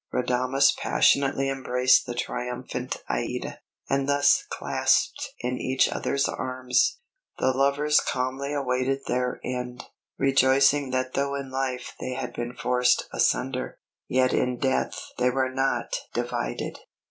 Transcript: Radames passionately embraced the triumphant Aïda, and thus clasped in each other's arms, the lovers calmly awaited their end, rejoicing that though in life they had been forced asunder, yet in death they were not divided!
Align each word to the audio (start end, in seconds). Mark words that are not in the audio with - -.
Radames 0.11 0.75
passionately 0.75 1.47
embraced 1.47 2.07
the 2.07 2.15
triumphant 2.15 3.03
Aïda, 3.07 3.59
and 3.87 4.09
thus 4.09 4.43
clasped 4.49 5.31
in 5.41 5.59
each 5.59 5.87
other's 5.87 6.27
arms, 6.27 6.97
the 7.37 7.51
lovers 7.51 7.99
calmly 7.99 8.51
awaited 8.51 9.01
their 9.05 9.39
end, 9.45 9.83
rejoicing 10.17 10.89
that 10.89 11.13
though 11.13 11.35
in 11.35 11.51
life 11.51 11.93
they 11.99 12.15
had 12.15 12.33
been 12.33 12.55
forced 12.55 13.07
asunder, 13.13 13.77
yet 14.07 14.33
in 14.33 14.57
death 14.57 14.99
they 15.19 15.29
were 15.29 15.51
not 15.51 15.95
divided! 16.15 16.79